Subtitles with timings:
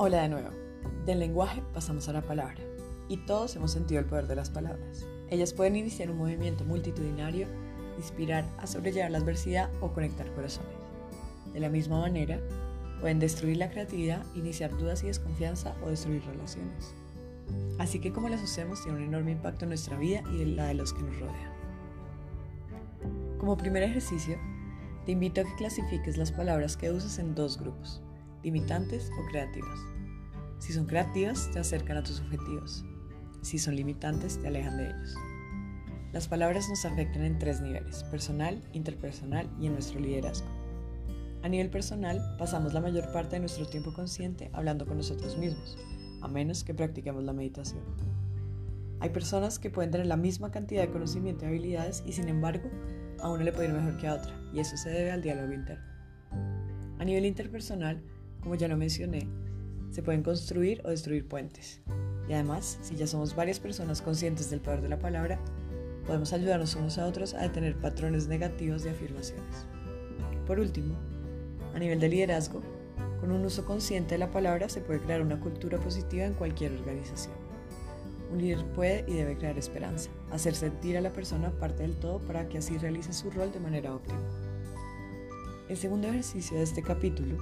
[0.00, 0.50] Hola de nuevo.
[1.06, 2.62] Del lenguaje pasamos a la palabra.
[3.08, 5.04] Y todos hemos sentido el poder de las palabras.
[5.28, 7.48] Ellas pueden iniciar un movimiento multitudinario,
[7.96, 10.70] inspirar a sobrellevar la adversidad o conectar corazones.
[11.52, 12.38] De la misma manera,
[13.00, 16.94] pueden destruir la creatividad, iniciar dudas y desconfianza o destruir relaciones.
[17.80, 20.66] Así que como las usemos tiene un enorme impacto en nuestra vida y en la
[20.66, 21.52] de los que nos rodean.
[23.38, 24.38] Como primer ejercicio,
[25.06, 28.00] te invito a que clasifiques las palabras que uses en dos grupos
[28.42, 29.78] limitantes o creativas.
[30.58, 32.84] Si son creativas, te acercan a tus objetivos.
[33.42, 35.14] Si son limitantes, te alejan de ellos.
[36.12, 40.48] Las palabras nos afectan en tres niveles, personal, interpersonal y en nuestro liderazgo.
[41.42, 45.78] A nivel personal, pasamos la mayor parte de nuestro tiempo consciente hablando con nosotros mismos,
[46.20, 47.82] a menos que practiquemos la meditación.
[49.00, 52.68] Hay personas que pueden tener la misma cantidad de conocimiento y habilidades y sin embargo,
[53.20, 55.52] a uno le puede ir mejor que a otra, y eso se debe al diálogo
[55.52, 55.84] interno.
[56.98, 58.02] A nivel interpersonal,
[58.40, 59.28] como ya lo mencioné,
[59.90, 61.80] se pueden construir o destruir puentes.
[62.28, 65.38] Y además, si ya somos varias personas conscientes del poder de la palabra,
[66.06, 69.66] podemos ayudarnos unos a otros a detener patrones negativos de afirmaciones.
[70.46, 70.94] Por último,
[71.74, 72.62] a nivel de liderazgo,
[73.20, 76.72] con un uso consciente de la palabra se puede crear una cultura positiva en cualquier
[76.72, 77.34] organización.
[78.32, 82.18] Un líder puede y debe crear esperanza, hacer sentir a la persona parte del todo
[82.20, 84.20] para que así realice su rol de manera óptima.
[85.68, 87.36] El segundo ejercicio de este capítulo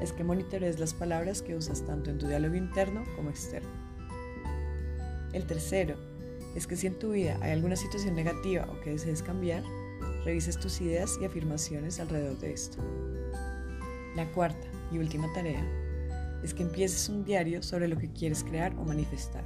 [0.00, 3.70] es que monitorees las palabras que usas tanto en tu diálogo interno como externo.
[5.32, 5.96] El tercero
[6.54, 9.62] es que si en tu vida hay alguna situación negativa o que desees cambiar,
[10.24, 12.78] revises tus ideas y afirmaciones alrededor de esto.
[14.14, 15.64] La cuarta y última tarea
[16.42, 19.44] es que empieces un diario sobre lo que quieres crear o manifestar.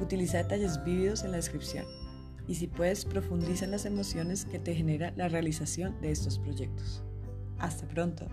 [0.00, 1.84] Utiliza detalles vívidos en la descripción
[2.46, 7.02] y si puedes profundiza en las emociones que te genera la realización de estos proyectos.
[7.58, 8.26] Hasta pronto.